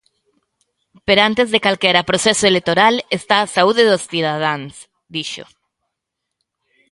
"Pero 1.07 1.21
antes 1.29 1.47
de 1.53 1.63
calquera 1.65 2.07
proceso 2.09 2.43
electoral 2.51 2.95
está 3.19 3.35
a 3.41 3.51
saúde 3.55 3.83
dos 3.89 4.03
cidadáns", 4.11 4.73
dixo. 5.13 5.45